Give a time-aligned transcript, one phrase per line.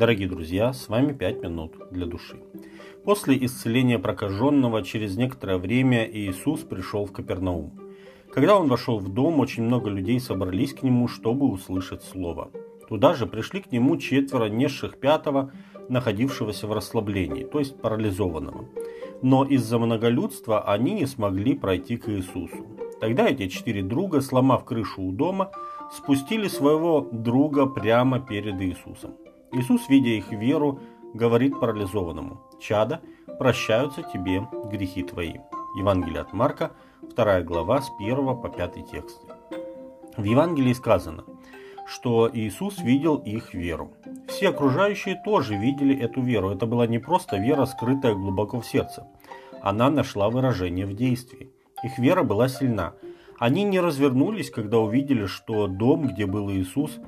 [0.00, 2.40] Дорогие друзья, с вами 5 минут для души.
[3.04, 7.78] После исцеления прокаженного через некоторое время Иисус пришел в Капернаум.
[8.32, 12.50] Когда он вошел в дом, очень много людей собрались к нему, чтобы услышать слово.
[12.88, 15.52] Туда же пришли к нему четверо несших пятого,
[15.90, 18.70] находившегося в расслаблении, то есть парализованного.
[19.20, 22.66] Но из-за многолюдства они не смогли пройти к Иисусу.
[23.02, 25.50] Тогда эти четыре друга, сломав крышу у дома,
[25.92, 29.10] спустили своего друга прямо перед Иисусом.
[29.52, 30.80] Иисус, видя их веру,
[31.12, 33.00] говорит парализованному, «Чада,
[33.38, 35.34] прощаются тебе грехи твои».
[35.76, 39.20] Евангелие от Марка, 2 глава, с 1 по 5 текст.
[40.16, 41.24] В Евангелии сказано,
[41.86, 43.92] что Иисус видел их веру.
[44.28, 46.50] Все окружающие тоже видели эту веру.
[46.50, 49.08] Это была не просто вера, скрытая глубоко в сердце.
[49.62, 51.50] Она нашла выражение в действии.
[51.82, 52.94] Их вера была сильна.
[53.38, 56.98] Они не развернулись, когда увидели, что дом, где был Иисус,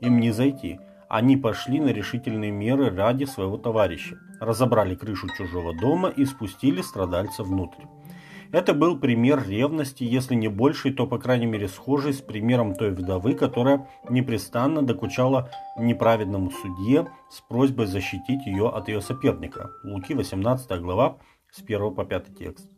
[0.00, 0.78] им не зайти–
[1.10, 7.42] они пошли на решительные меры ради своего товарища, разобрали крышу чужого дома и спустили страдальца
[7.42, 7.82] внутрь.
[8.52, 12.92] Это был пример ревности, если не больший, то по крайней мере схожий с примером той
[12.92, 19.70] вдовы, которая непрестанно докучала неправедному судье с просьбой защитить ее от ее соперника.
[19.82, 21.18] Луки 18 глава
[21.50, 22.70] с 1 по 5 текст.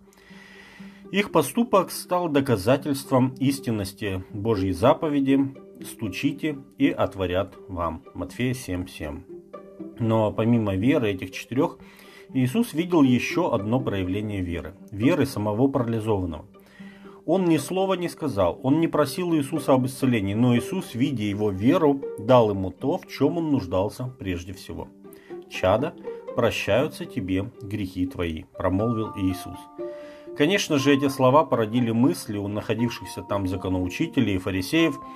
[1.11, 5.55] Их поступок стал доказательством истинности Божьей заповеди,
[5.86, 8.02] стучите и отворят вам.
[8.14, 9.42] Матфея 7.7.
[9.98, 11.78] Но помимо веры этих четырех,
[12.34, 14.75] Иисус видел еще одно проявление веры.
[14.91, 16.47] Веры самого парализованного.
[17.25, 21.50] Он ни слова не сказал, он не просил Иисуса об исцелении, но Иисус, видя его
[21.50, 24.88] веру, дал ему то, в чем он нуждался прежде всего.
[25.48, 25.94] «Чада,
[26.34, 29.58] прощаются тебе грехи твои»,– промолвил Иисус.
[30.36, 34.98] Конечно же, эти слова породили мысли у находившихся там законоучителей и фарисеев–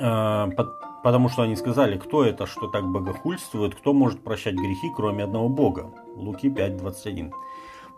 [0.00, 5.48] потому что они сказали, кто это, что так богохульствует, кто может прощать грехи, кроме одного
[5.48, 5.92] Бога.
[6.16, 7.32] Луки 5.21.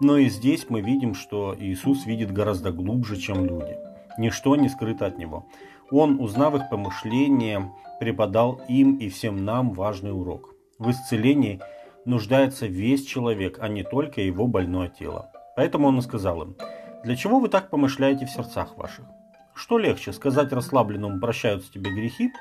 [0.01, 3.77] Но и здесь мы видим, что Иисус видит гораздо глубже, чем люди.
[4.19, 5.47] Ничто не скрыто от Него.
[5.91, 10.55] Он, узнав их помышления, преподал им и всем нам важный урок.
[10.79, 11.61] В исцелении
[12.05, 15.31] нуждается весь человек, а не только его больное тело.
[15.55, 16.57] Поэтому он и сказал им,
[17.05, 19.07] «Для чего вы так помышляете в сердцах ваших?
[19.55, 22.33] Что легче, сказать расслабленному «прощаются тебе грехи»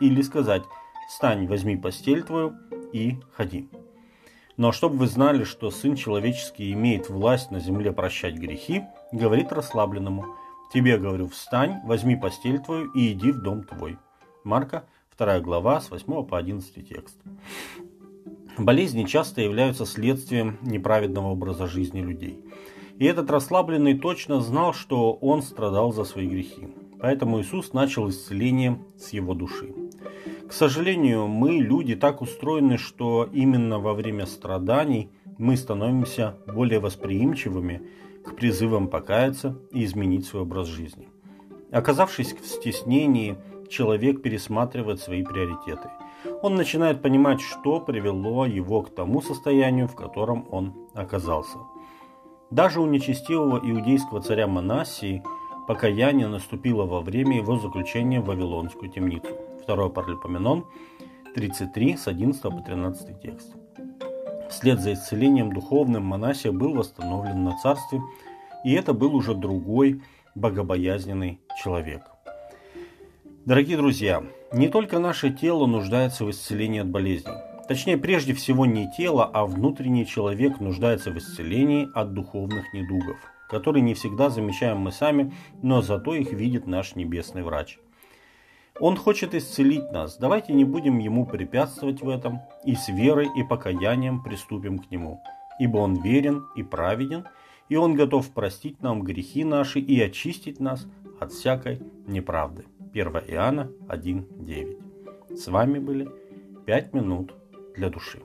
[0.00, 0.62] или сказать
[1.08, 2.56] «встань, возьми постель твою
[2.92, 3.68] и ходи».
[4.56, 10.36] Но чтобы вы знали, что Сын Человеческий имеет власть на земле прощать грехи, говорит расслабленному
[10.72, 13.98] «Тебе, говорю, встань, возьми постель твою и иди в дом твой».
[14.44, 14.84] Марка,
[15.16, 17.16] 2 глава, с 8 по 11 текст.
[18.58, 22.38] Болезни часто являются следствием неправедного образа жизни людей.
[22.98, 26.68] И этот расслабленный точно знал, что он страдал за свои грехи.
[27.00, 29.74] Поэтому Иисус начал исцеление с его души.
[30.48, 37.82] К сожалению, мы, люди, так устроены, что именно во время страданий мы становимся более восприимчивыми
[38.24, 41.08] к призывам покаяться и изменить свой образ жизни.
[41.72, 43.36] Оказавшись в стеснении,
[43.68, 45.90] человек пересматривает свои приоритеты.
[46.42, 51.58] Он начинает понимать, что привело его к тому состоянию, в котором он оказался–
[52.54, 55.24] даже у нечестивого иудейского царя Манасии
[55.66, 59.26] покаяние наступило во время его заключения в Вавилонскую темницу.
[59.60, 60.64] Второй Паралипоменон
[61.34, 63.56] 33 с 11 по 13 текст.
[64.50, 68.00] Вслед за исцелением духовным Манасия был восстановлен на царстве,
[68.64, 70.02] и это был уже другой
[70.36, 72.02] богобоязненный человек.
[73.46, 74.22] Дорогие друзья,
[74.54, 77.34] не только наше тело нуждается в исцелении от болезней.
[77.66, 83.16] Точнее, прежде всего не тело, а внутренний человек нуждается в исцелении от духовных недугов,
[83.48, 85.32] которые не всегда замечаем мы сами,
[85.62, 87.78] но зато их видит наш небесный врач.
[88.78, 93.42] Он хочет исцелить нас, давайте не будем ему препятствовать в этом, и с верой и
[93.42, 95.20] покаянием приступим к нему,
[95.58, 97.24] ибо он верен и праведен,
[97.68, 100.86] и он готов простить нам грехи наши и очистить нас
[101.20, 102.64] от всякой неправды.
[102.94, 105.36] 1 Иоанна 1.9.
[105.36, 106.08] С вами были
[106.64, 107.34] 5 минут
[107.74, 108.22] для души.